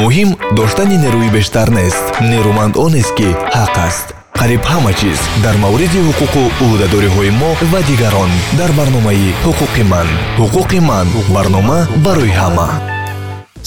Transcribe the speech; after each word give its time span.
муҳим 0.00 0.30
доштани 0.58 0.96
нерӯи 1.04 1.30
бештар 1.36 1.68
нест. 1.78 2.04
Нерӯманд 2.30 2.74
онест 2.84 3.12
ки 3.18 3.28
ҳақ 3.56 3.74
аст. 3.88 4.06
Қариб 4.38 4.62
ҳама 4.72 4.92
чиз 5.00 5.18
дар 5.44 5.56
мавриди 5.64 6.00
ҳуқуқу 6.06 6.42
ӯҳдадориҳои 6.66 7.30
мо 7.40 7.50
ва 7.72 7.80
дигарон 7.88 8.30
дар 8.58 8.70
барномаи 8.78 9.34
ҳуқуқи 9.44 9.82
ман. 9.92 10.08
Ҳуқуқи 10.40 10.78
ман 10.90 11.06
барнома 11.34 11.78
барои 12.06 12.32
ҳама. 12.40 12.68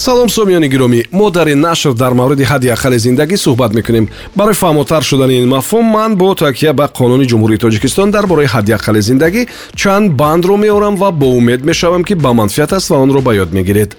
Салом 0.04 0.28
сомиёни 0.36 0.68
гиромӣ. 0.74 1.00
Мо 1.18 1.30
дар 1.30 1.46
ин 1.54 1.60
нашр 1.60 1.92
дар 2.02 2.12
мавриди 2.20 2.44
ҳадди 2.50 2.68
аққали 2.76 2.98
зиндагӣ 3.06 3.36
суҳбат 3.44 3.72
мекунем. 3.78 4.08
Барои 4.38 4.54
фаҳмотар 4.62 5.02
шудани 5.10 5.34
ин 5.42 5.48
мафҳум 5.54 5.86
ман 5.96 6.10
бо 6.20 6.34
такя 6.34 6.72
ба 6.72 6.86
қонуни 6.98 7.26
ҷумҳурии 7.30 7.62
тоҷикистон 7.64 8.08
дар 8.10 8.24
бораи 8.26 8.46
ҳадди 8.54 8.72
аққали 8.78 9.00
зиндагӣ 9.08 9.42
чанд 9.80 10.06
бандро 10.20 10.56
меорам 10.56 10.94
ва 11.02 11.10
бо 11.20 11.26
умед 11.38 11.60
мешавам 11.70 12.02
ки 12.08 12.14
ба 12.14 12.30
манфиат 12.32 12.72
аст 12.72 12.90
ва 12.90 12.96
онро 13.04 13.20
ба 13.26 13.32
ёд 13.42 13.50
мегиред 13.58 13.90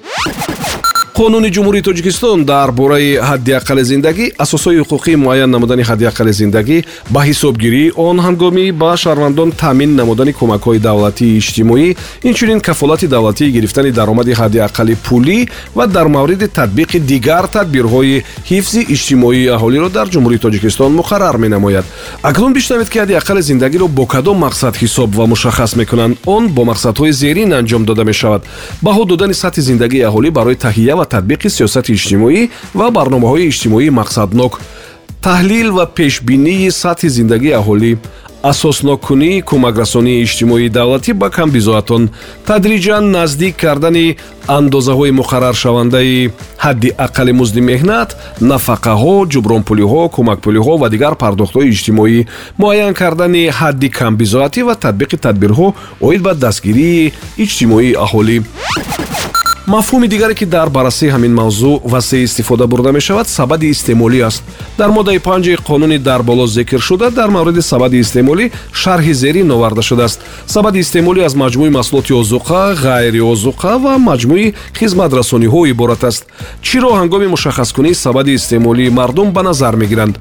қонуни 1.20 1.50
ҷумҳурии 1.56 1.82
тоҷикистон 1.90 2.44
дар 2.44 2.72
бораи 2.72 3.18
ҳадди 3.30 3.52
аққали 3.60 3.84
зиндагӣ 3.92 4.26
асосҳои 4.44 4.80
ҳуқуқии 4.82 5.16
муайян 5.16 5.50
намудани 5.56 5.84
ҳадди 5.90 6.06
аққали 6.12 6.32
зиндагӣ 6.42 6.78
ба 7.14 7.22
ҳисобгирӣ 7.28 7.84
он 8.08 8.18
ҳангоми 8.26 8.72
ба 8.82 8.92
шаҳрвандон 9.04 9.50
таъмин 9.62 9.92
намудани 10.00 10.34
кӯмакҳои 10.40 10.80
давлатии 10.90 11.38
иҷтимоӣ 11.42 11.88
инчунин 12.30 12.60
кафолати 12.68 13.08
давлатии 13.08 13.52
гирифтани 13.56 13.92
даромади 13.92 14.34
ҳадди 14.42 14.60
аққали 14.68 14.94
пулӣ 15.06 15.38
ва 15.78 15.86
дар 15.88 16.08
мавриди 16.16 16.48
татбиқи 16.58 16.98
дигар 17.12 17.44
тадбирҳои 17.56 18.24
ҳифзи 18.50 18.82
иҷтимоии 18.96 19.52
аҳолиро 19.56 19.90
дар 19.98 20.08
ҷумҳурии 20.14 20.44
тоҷикистон 20.46 20.92
муқаррар 21.00 21.36
менамояд. 21.46 21.86
Акнун 22.30 22.54
бишнавед 22.58 22.90
ки 22.90 22.98
ҳадди 23.02 23.14
аққали 23.22 23.42
зиндагиро 23.50 23.88
бо 23.88 24.06
кадом 24.14 24.38
мақсад 24.46 24.74
ҳисоб 24.82 25.10
ва 25.20 25.26
мушаххас 25.34 25.76
мекунанд 25.76 26.18
он 26.26 26.44
бо 26.56 26.62
мақсадҳои 26.72 27.12
зерин 27.12 27.50
анҷом 27.60 27.84
дода 27.86 28.04
мешавад. 28.04 28.42
Баҳо 28.86 29.06
додани 29.12 29.34
сатҳи 29.34 29.62
зиндагии 29.70 30.06
аҳолӣ 30.10 30.30
барои 30.40 30.56
таҳия 30.56 31.03
ва 31.04 31.08
татбиқи 31.16 31.50
сиёсати 31.58 31.92
иҷтимоӣ 31.98 32.42
ва 32.80 32.88
барномаҳои 32.98 33.50
иҷтимоии 33.52 33.96
мақсаднок. 34.00 34.54
Таҳлил 35.28 35.70
ва 35.78 35.86
пешбинии 35.98 36.72
сатҳи 36.82 37.10
зиндагии 37.18 37.58
аҳолӣ. 37.62 37.92
Асосноккунии 38.52 39.44
кӯмакрасонии 39.50 40.22
иҷтимоии 40.26 40.74
давлатӣ 40.78 41.12
ба 41.22 41.28
камбизоатон. 41.38 42.04
Тадриҷан 42.48 43.04
наздик 43.18 43.54
кардани 43.64 44.08
андозаҳои 44.58 45.12
муқарраршавандаи 45.20 46.32
ҳадди 46.64 46.90
аққали 47.06 47.32
музди 47.40 47.62
меҳнат 47.72 48.10
нафақаҳо 48.52 49.16
ҷубронпулиҳо 49.34 50.02
кӯмакпулиҳо 50.16 50.74
ва 50.82 50.88
дигар 50.94 51.14
пардохтҳои 51.24 51.72
иҷтимоӣ. 51.74 52.20
Муайян 52.62 52.94
кардани 53.02 53.44
ҳадди 53.60 53.90
камбизоатӣ 54.00 54.62
ва 54.68 54.76
татбиқи 54.84 55.18
тадбирҳо 55.26 55.68
оид 56.08 56.22
ба 56.28 56.34
дастгирии 56.46 57.14
иҷтимоии 57.44 57.98
аҳолӣ 58.06 58.38
мафҳуми 59.68 60.08
дигаре 60.08 60.36
ки 60.36 60.46
дар 60.46 60.70
баррасии 60.70 61.10
ҳамин 61.10 61.34
мавзӯъ 61.34 61.80
васеъ 61.84 62.24
истифода 62.24 62.68
бурда 62.68 62.92
мешавад 62.92 63.28
сабади 63.28 63.68
истеъмолӣ 63.70 64.22
аст. 64.22 64.44
Дар 64.78 64.90
моддаи 64.90 65.20
панҷи 65.20 65.58
қонуни 65.70 65.98
дар 65.98 66.22
боло 66.24 66.48
зикр 66.48 66.80
шуда 66.80 67.12
дар 67.12 67.30
мавриди 67.30 67.62
сабади 67.62 67.98
истеъмолӣ 68.00 68.52
шарҳи 68.74 69.14
зерин 69.14 69.52
оварда 69.52 69.82
шудааст. 69.82 70.20
Сабади 70.48 70.80
истеъмолӣ 70.80 71.24
аз 71.26 71.34
маҷмӯи 71.36 71.70
маҳсулоти 71.78 72.14
озуқа 72.22 72.76
ғайриозуқа 72.86 73.74
ва 73.84 73.94
маҷмӯи 74.10 74.54
хизматрасониҳо 74.80 75.68
иборат 75.72 76.04
аст. 76.04 76.24
Чиро 76.62 76.92
ҳангоми 77.00 77.28
мушаххаскунии 77.28 77.94
сабади 77.94 78.34
истеъмолии 78.34 78.90
мардум 78.90 79.32
ба 79.32 79.44
назар 79.44 79.76
мегиранд 79.76 80.16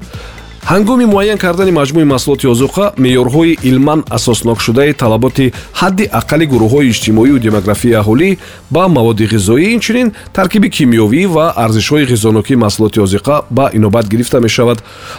ҳангоми 0.65 1.05
муайян 1.05 1.37
кардани 1.37 1.71
маҷмӯи 1.71 2.05
маҳсулоти 2.13 2.47
озуқа 2.53 2.85
меъёрҳои 3.03 3.57
илман 3.69 3.99
асоснокшудаи 4.17 4.93
талаботи 5.01 5.53
ҳадди 5.79 6.05
аққали 6.19 6.45
гурӯҳҳои 6.53 6.89
иҷтимоию 6.93 7.37
демографии 7.45 7.97
аҳолӣ 8.01 8.29
ба 8.75 8.83
маводи 8.87 9.25
ғизоӣ 9.33 9.65
инчунин 9.75 10.07
таркиби 10.37 10.69
кимиёвӣ 10.77 11.21
ва 11.35 11.45
арзишҳои 11.63 12.05
ғизонокии 12.11 12.61
маҳсулоти 12.63 12.99
озуқа 13.05 13.35
ба 13.57 13.65
инобат 13.77 14.05
гирифта 14.13 14.39
мешавад. 14.39 14.77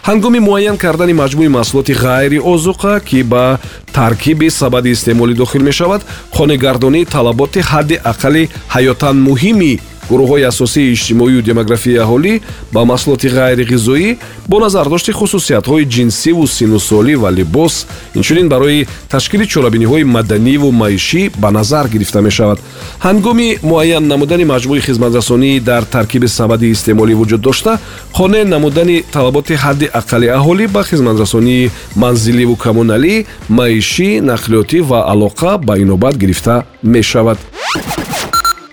ҳангоми 0.08 0.40
муайян 0.48 0.76
кардани 0.84 1.14
маҷмӯи 1.22 1.48
маҳсулоти 1.58 1.92
ғайриозуқа 2.04 2.94
ки 3.08 3.22
ба 3.32 3.44
таркиби 3.92 4.48
сабади 4.50 4.90
истеъмолӣ 4.96 5.34
дохил 5.34 5.62
мешавад 5.70 6.02
хонегардонии 6.36 7.04
талаботи 7.14 7.60
ҳадди 7.70 7.96
аққали 8.12 8.42
ҳаётан 8.74 9.16
муҳими 9.28 9.72
гурӯҳҳои 10.10 10.44
асосии 10.52 10.92
иҷтимоию 10.94 11.42
демографияи 11.42 12.02
аҳолӣ 12.04 12.34
ба 12.74 12.80
маҳсулоти 12.90 13.28
ғайриғизоӣ 13.38 14.08
бо 14.50 14.56
назардошти 14.64 15.12
хусусиятҳои 15.20 15.84
ҷинсиву 15.94 16.44
синусолӣ 16.56 17.14
ва 17.22 17.30
либос 17.38 17.74
инчунин 18.18 18.48
барои 18.48 18.86
ташкили 19.08 19.44
чорабиниҳои 19.52 20.04
маданиву 20.04 20.70
маишӣ 20.82 21.22
ба 21.42 21.50
назар 21.50 21.84
гирифта 21.88 22.20
мешавад. 22.20 22.58
Ҳангоми 23.06 23.48
муайян 23.62 24.04
намудани 24.12 24.44
маҷмӯи 24.44 24.80
хизматрасонӣ 24.86 25.60
дар 25.60 25.82
таркиби 25.84 26.28
сабади 26.28 26.66
истеъмолӣ 26.74 27.14
вуҷуд 27.20 27.40
дошта 27.48 27.72
қонеъ 28.18 28.44
намудани 28.54 28.96
талаботи 29.14 29.54
ҳадди 29.64 29.86
аққали 30.00 30.26
аҳолӣ 30.38 30.64
ба 30.74 30.82
хизматрасонии 30.90 31.70
манзиливу 32.02 32.54
коммуналӣ 32.64 33.14
маишӣ 33.58 34.08
нақлиётӣ 34.30 34.78
ва 34.90 34.98
алоқа 35.12 35.52
ба 35.66 35.74
инобат 35.84 36.14
гирифта 36.22 36.64
мешавад 36.82 37.38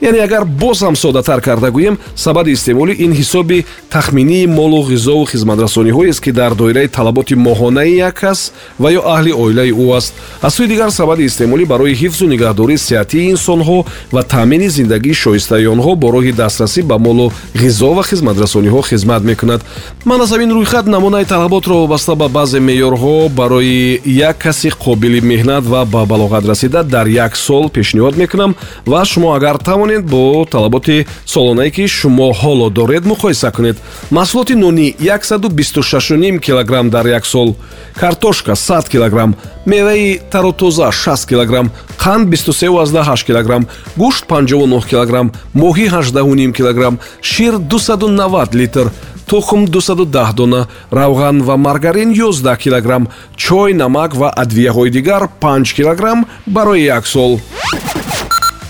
яъне 0.01 0.19
агар 0.19 0.45
боз 0.45 0.81
ҳам 0.81 0.95
соддатар 0.95 1.41
карда 1.41 1.69
гӯем 1.71 1.97
сабади 2.15 2.51
истеъмолӣ 2.51 2.93
ин 3.05 3.13
ҳисоби 3.13 3.65
тахминии 3.89 4.47
молу 4.47 4.81
ғизову 4.91 5.25
хизматрасониҳоест 5.31 6.21
ки 6.23 6.31
дар 6.31 6.55
доираи 6.55 6.87
талаботи 6.87 7.35
моҳонаи 7.35 7.95
як 7.95 8.15
кас 8.21 8.51
ва 8.79 8.89
ё 8.91 9.01
аҳли 9.15 9.31
оилаи 9.33 9.71
ӯ 9.71 9.97
аст. 9.97 10.13
Аз 10.41 10.55
сӯи 10.57 10.67
дигар 10.67 10.89
сабади 10.89 11.23
истеъмолӣ 11.25 11.65
барои 11.65 11.93
ҳифзу 12.01 12.25
нигаҳдории 12.33 12.77
сеҳатии 12.77 13.31
инсонҳо 13.33 13.85
ва 14.11 14.23
таъмини 14.23 14.69
зиндагии 14.69 15.13
шоистаи 15.13 15.67
онҳо 15.67 15.95
бо 15.95 16.07
роҳи 16.15 16.31
дастрасӣ 16.31 16.81
ба 16.81 16.97
молу 16.97 17.31
ғизо 17.55 17.91
ва 17.97 18.03
хизматрасониҳо 18.03 18.81
хизмат 18.89 19.23
мекунад. 19.23 19.61
Ман 20.05 20.21
аз 20.21 20.31
ҳамин 20.33 20.51
рӯйхат 20.57 20.85
намунаи 20.87 21.25
талаботро 21.25 21.73
вобаста 21.73 22.15
ба 22.15 22.27
баъзе 22.27 22.59
меъёрҳо 22.59 23.29
барои 23.29 24.01
як 24.05 24.37
каси 24.37 24.69
қобили 24.69 25.21
меҳнат 25.21 25.63
ва 25.65 25.85
ба 25.85 26.05
балоғат 26.11 26.45
расида 26.51 26.83
дар 26.83 27.05
як 27.07 27.35
сол 27.37 27.65
пешниҳод 27.69 28.15
мекунам 28.17 28.55
ва 28.85 29.05
шумо 29.05 29.33
агар 29.35 29.57
тавонед 29.57 29.90
тавонед 29.91 30.05
бо 30.05 30.45
талаботи 30.45 31.05
солонае 31.25 31.71
ки 31.71 31.87
шумо 31.87 32.31
ҳоло 32.33 32.69
доред 32.69 33.03
муқоиса 33.03 33.51
кунед. 33.51 33.77
маҳсулоти 34.11 34.55
нонӣ 34.55 34.95
126 34.99 36.39
килограмм 36.39 36.89
дар 36.89 37.05
як 37.07 37.25
сол. 37.25 37.55
картошка 37.95 38.55
100 38.55 38.89
килограмм 38.89 39.35
меваи 39.65 40.19
таротоза 40.31 40.91
6 40.91 41.27
килограмм 41.27 41.71
қанд 41.97 42.29
23 42.29 43.23
килограмм 43.25 43.67
гӯшт 43.97 44.25
59 44.27 44.85
килограмм 44.85 45.31
моҳӣ 45.53 45.87
18 45.89 46.53
килограмм 46.53 46.99
шир 47.21 47.53
290 47.59 48.55
литр 48.55 48.91
тухм 49.27 49.65
210 49.65 50.33
дона 50.35 50.67
равған 50.91 51.43
ва 51.43 51.57
маргарин 51.57 52.13
11 52.13 52.57
килограмм 52.57 53.07
чой 53.35 53.73
намак 53.73 54.15
ва 54.15 54.33
адвияҳои 54.35 54.89
дигар 54.89 55.27
5 55.41 55.73
килограмм 55.73 56.25
барои 56.45 56.83
як 56.83 57.07
сол 57.07 57.39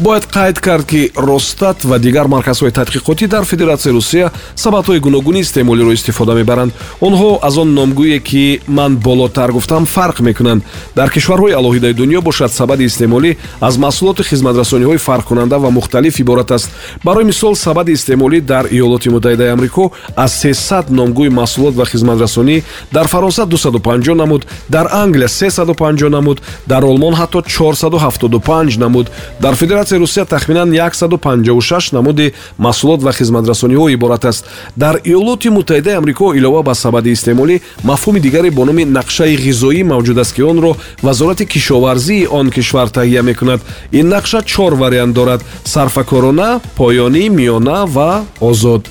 бояд 0.01 0.25
қайд 0.25 0.59
кард 0.59 0.85
ки 0.85 1.11
росстат 1.15 1.83
ва 1.83 1.99
дигар 1.99 2.25
марказҳои 2.25 2.71
тадқиқотӣ 2.71 3.27
дар 3.27 3.45
федератсияи 3.45 3.93
русия 3.93 4.31
сабадҳои 4.55 4.99
гуногуни 4.99 5.39
истеъмолиро 5.39 5.93
истифода 5.93 6.33
мебаранд. 6.33 6.73
Онҳо 7.01 7.39
аз 7.41 7.57
он 7.57 7.73
номгӯе 7.73 8.19
ки 8.19 8.61
ман 8.67 8.97
болотар 8.97 9.51
гуфтам 9.51 9.85
фарқ 9.85 10.21
мекунанд. 10.21 10.63
Дар 10.95 11.09
кишварҳои 11.09 11.53
алоҳидаи 11.53 11.93
дунё 11.93 12.21
бошад 12.21 12.51
сабади 12.51 12.83
истеъмолӣ 12.85 13.37
аз 13.61 13.77
маҳсулоти 13.77 14.23
хизматрасониҳои 14.23 14.97
фарқкунанда 14.97 15.57
ва 15.59 15.69
мухталиф 15.69 16.19
иборат 16.19 16.51
аст. 16.51 16.69
Барои 17.03 17.23
мисол 17.23 17.55
сабади 17.55 17.91
истеъмолӣ 17.91 18.41
дар 18.41 18.65
иёлоти 18.65 19.09
муттаҳидаи 19.09 19.53
амрико 19.53 19.91
аз 20.15 20.31
300 20.41 20.89
номгӯи 20.89 21.29
маҳсулот 21.29 21.75
ва 21.75 21.85
хизматрасонӣ 21.85 22.63
дар 22.91 23.07
фаронса 23.07 23.45
250 23.45 24.13
намуд 24.15 24.47
дар 24.69 24.87
англия 24.91 25.27
350 25.27 26.09
намуд 26.09 26.41
дар 26.67 26.83
олмон 26.83 27.13
ҳатто 27.13 27.41
475 27.47 28.77
намуд. 28.77 29.11
Дар 29.39 29.55
федератсия 29.55 29.90
федератсияи 29.91 29.99
русия 29.99 30.25
тахминан 30.25 30.71
156 30.71 31.93
намуди 31.93 32.33
маҳсулот 32.59 33.01
ва 33.03 33.11
хизматрасониҳо 33.11 33.89
иборат 33.93 34.25
аст. 34.25 34.45
Дар 34.75 34.95
иёлоти 35.03 35.49
муттаҳидаи 35.49 35.97
амрико 35.97 36.33
илова 36.33 36.63
ба 36.63 36.75
сабади 36.75 37.11
истеъмолӣ 37.11 37.61
мафҳуми 37.83 38.19
дигаре 38.19 38.51
бо 38.51 38.65
номи 38.65 38.83
нақшаи 38.85 39.35
ғизоӣ 39.45 39.83
мавҷуд 39.83 40.17
аст 40.19 40.35
ки 40.35 40.41
онро 40.41 40.75
вазорати 41.01 41.45
кишоварзии 41.45 42.27
он 42.27 42.49
кишвар 42.51 42.87
таҳия 42.89 43.21
мекунад. 43.21 43.61
Ин 43.91 44.07
нақша 44.09 44.43
чор 44.45 44.73
вариант 44.73 45.13
дорад 45.13 45.41
сарфакорона 45.63 46.61
поёнӣ 46.77 47.29
миёна 47.29 47.85
ва 47.85 48.25
озод 48.39 48.83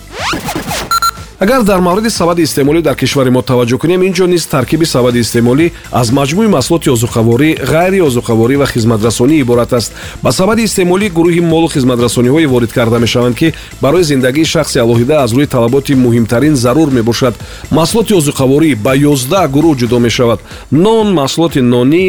агар 1.40 1.62
дар 1.62 1.80
мавриди 1.80 2.10
сабади 2.10 2.42
истеъмолӣ 2.42 2.82
дар 2.82 2.96
кишвари 2.96 3.30
мо 3.30 3.40
таваҷҷӯҳ 3.40 3.78
кунем 3.78 4.02
ин 4.02 4.12
ҷо 4.12 4.26
низ 4.26 4.46
таркиби 4.46 4.84
сабади 4.84 5.20
истеъмолӣ 5.20 5.72
аз 5.92 6.08
маҷмӯи 6.12 6.48
маҳсулоти 6.56 6.88
озуқаворӣ 6.96 7.50
ғайри 7.72 8.00
озуқаворӣ 8.08 8.56
ва 8.56 8.66
хизматрасонӣ 8.66 9.34
иборат 9.40 9.72
аст. 9.72 9.92
Ба 10.22 10.32
сабади 10.32 10.62
истеъмолӣ 10.68 11.06
гурӯҳи 11.16 11.40
молу 11.40 11.68
хизматрасониҳое 11.68 12.46
ворид 12.46 12.72
карда 12.72 12.98
мешаванд 12.98 13.34
ки 13.40 13.54
барои 13.80 14.02
зиндагии 14.02 14.44
шахси 14.44 14.78
алоҳида 14.84 15.14
аз 15.24 15.32
рӯи 15.32 15.46
талаботи 15.46 15.94
муҳимтарин 15.94 16.54
зарур 16.56 16.88
мебошад. 16.90 17.34
Маҳсулоти 17.70 18.12
озуқаворӣ 18.20 18.74
ба 18.84 18.92
ёздаҳ 19.12 19.46
гурӯҳ 19.54 19.74
ҷудо 19.80 19.98
мешавад. 19.98 20.40
Нон 20.70 21.06
маҳсулоти 21.20 21.60
нонӣ 21.60 22.06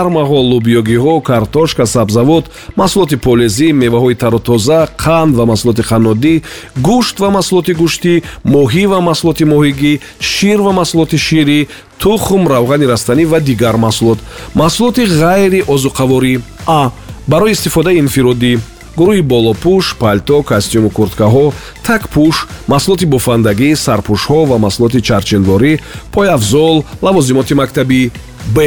ярмаҳо 0.00 0.38
лӯбиёгиҳо 0.50 1.14
картошка 1.30 1.84
сабзавот 1.86 2.44
маҳсулоти 2.80 3.16
полезӣ 3.16 3.68
меваҳои 3.82 4.14
тарутоза 4.22 4.88
қанд 5.04 5.32
ва 5.38 5.44
маҳсулоти 5.50 5.82
қаннодӣ 5.90 6.34
гӯшт 6.88 7.16
ва 7.22 7.28
маҳсулоти 7.36 7.72
гӯштӣ 7.82 8.14
моҳӣ 8.70 8.84
ва 8.92 8.98
маҳсулоти 9.08 9.44
моҳигӣ 9.52 9.92
шир 10.32 10.58
ва 10.66 10.72
маҳсулоти 10.80 11.18
ширӣ 11.26 11.58
тухм 12.02 12.42
равғани 12.54 12.86
растанӣ 12.92 13.24
ва 13.32 13.38
дигар 13.48 13.76
маҳсулот. 13.86 14.18
Маҳсулоти 14.60 15.02
ғайри 15.20 15.60
озуқаворӣ. 15.74 16.34
А. 16.66 16.90
Барои 17.30 17.52
истифодаи 17.56 17.98
инфиродӣ. 18.02 18.52
Гурӯҳи 18.98 19.22
болопӯш 19.32 19.86
палто 20.00 20.36
костюму 20.50 20.90
курткаҳо 20.96 21.46
такпӯш 21.86 22.36
маҳсулоти 22.72 23.06
бофандагӣ 23.14 23.68
сарпӯшҳо 23.84 24.40
ва 24.50 24.56
маҳсулоти 24.64 25.00
чарченворӣ 25.08 25.72
пойафзол 26.14 26.76
лавозимоти 27.04 27.54
мактабӣ. 27.60 28.02
Б. 28.54 28.58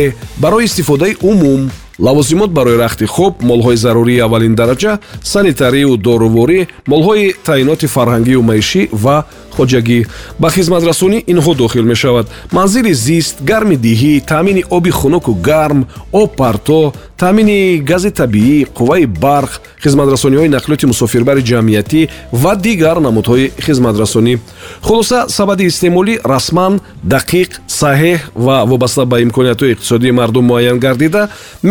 Барои 0.43 0.65
истифодаи 0.69 1.13
умум 1.29 1.61
лавозимот 1.99 2.51
барои 2.51 2.77
рахти 2.77 3.05
хоб 3.05 3.41
молҳои 3.41 3.75
зарурии 3.75 4.19
аввалин 4.19 4.55
дараҷа 4.55 4.99
санитарию 5.23 5.97
доруворӣ 5.97 6.67
молҳои 6.87 7.33
таъиноти 7.45 7.87
фарҳангию 7.87 8.41
маишӣ 8.41 8.89
ва 8.91 9.25
хоҷагӣ. 9.55 9.99
Ба 10.39 10.49
хизматрасонӣ 10.49 11.19
инҳо 11.33 11.53
дохил 11.55 11.85
мешавад. 11.93 12.27
Манзили 12.51 12.93
зист 12.93 13.35
гарми 13.49 13.75
диҳӣ 13.85 14.13
таъмини 14.31 14.63
оби 14.69 14.91
хунуку 14.99 15.33
гарм 15.49 15.79
об 16.11 16.29
парто 16.39 16.93
таъмини 17.17 17.77
гази 17.89 18.11
табиӣ 18.19 18.57
қувваи 18.77 19.05
барқ 19.25 19.51
хизматрасониҳои 19.83 20.53
нақлиёти 20.55 20.85
мусофирбари 20.91 21.41
ҷамъиятӣ 21.49 22.01
ва 22.41 22.53
дигар 22.55 22.97
намудҳои 23.07 23.51
хизматрасонӣ. 23.65 24.33
Хулоса 24.81 25.19
сабади 25.29 25.63
истеъмолӣ 25.71 26.13
расман 26.33 26.73
дақиқ 27.13 27.49
саҳеҳ 27.83 28.19
ва 28.45 28.57
вобаста 28.71 29.03
ба 29.11 29.17
имкониятҳои 29.25 29.73
иқтисодии 29.73 30.17
мардум 30.19 30.45
муайян 30.51 30.77
гардида 30.85 31.21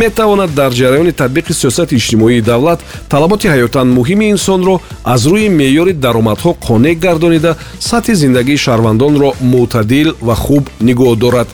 метавонад 0.01 0.51
дар 0.61 0.71
ҷараёни 0.81 1.13
татбиқи 1.21 1.53
сиёсати 1.61 1.95
иҷтимоии 2.01 2.47
давлат 2.51 2.81
талаботи 3.13 3.47
ҳаётан 3.55 3.87
муҳими 3.99 4.27
инсонро 4.35 4.75
аз 5.15 5.23
рӯи 5.33 5.49
меъёри 5.61 5.95
даромадҳо 6.05 6.51
қонеъ 6.67 6.95
гардонида 7.05 7.53
сатҳи 7.89 8.15
зиндагии 8.23 8.63
шаҳрвандонро 8.65 9.31
мӯътадил 9.53 10.09
ва 10.27 10.35
хуб 10.45 10.65
нигоҳ 10.89 11.13
дорад. 11.25 11.49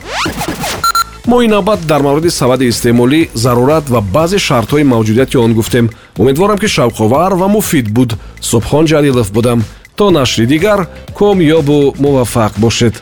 Мо 1.29 1.37
инавбат 1.47 1.79
дар 1.91 2.01
мавриди 2.07 2.29
сабади 2.39 2.65
истеъмолӣ 2.71 3.21
зарурат 3.43 3.85
ва 3.93 4.01
баъзе 4.15 4.39
шартҳои 4.47 4.89
мавҷудияти 4.93 5.37
он 5.45 5.51
гуфтем. 5.57 5.85
Умедворам 6.21 6.57
ки 6.61 6.67
шавқовар 6.75 7.31
ва 7.41 7.47
муфид 7.55 7.87
буд. 7.95 8.11
Субҳон 8.51 8.85
ҷалилов 8.91 9.27
будам. 9.37 9.59
То 9.97 10.05
нашри 10.17 10.45
дигар 10.53 10.79
комёбу 11.19 11.77
муваффақ 12.03 12.53
бошед 12.63 12.95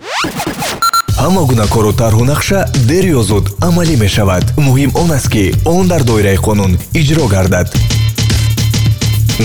ҳама 1.24 1.42
гуна 1.50 1.66
кору 1.74 1.92
тарҳу 2.02 2.24
нақша 2.31 2.60
дер 2.90 3.06
ё 3.19 3.22
зуд 3.30 3.46
амалӣ 3.68 3.96
мешавад. 4.06 4.44
Муҳим 4.68 4.92
он 5.02 5.10
аст 5.18 5.30
ки 5.34 5.44
он 5.66 5.84
дар 5.92 6.04
доираи 6.10 6.38
қонун 6.48 6.72
иҷро 7.00 7.25
гардад. 7.36 7.68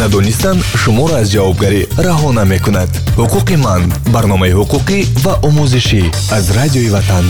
Надонистан 0.01 0.57
шуморо 0.83 1.15
аз 1.23 1.29
ҷавобгарӣ 1.35 1.81
раҳо 2.07 2.31
намекунад 2.41 2.91
ҳуқуқи 3.21 3.57
ман 3.67 3.83
барномаи 4.15 4.53
ҳуқуқӣ 4.59 4.99
ва 5.25 5.35
омӯзишӣ 5.49 6.03
аз 6.37 6.45
радиои 6.59 6.91
ватан 6.97 7.27